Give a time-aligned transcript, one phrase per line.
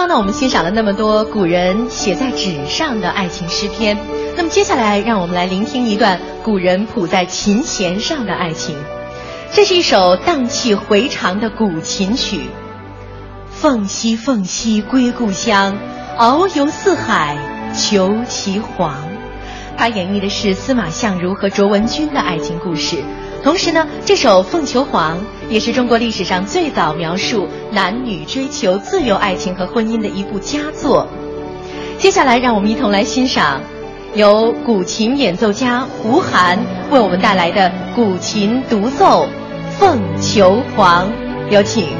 [0.00, 3.98] 刚呢，我们欣赏了那么多古人写在纸上的爱情诗篇，
[4.34, 8.74] 那么接下来让我们来聆听一段古人谱在琴弦上的爱情。
[9.52, 12.40] 这是一首荡气回肠的古琴曲。
[13.50, 15.76] 凤兮凤兮归故乡，
[16.16, 17.36] 遨游四海
[17.76, 18.94] 求其凰。
[19.76, 23.04] 它演绎的是司马相如和卓文君的爱情故事。
[23.42, 25.18] 同时呢，这首《凤求凰》
[25.48, 31.08] 也是中国历史上最早描述男女追求自由爱情和婚姻的一部佳作。
[31.98, 33.60] 接下来，让我们一同来欣赏
[34.14, 36.58] 由古琴演奏家胡涵
[36.90, 39.24] 为我们带来的古琴独奏
[39.78, 41.08] 《凤求凰》，
[41.50, 41.99] 有请。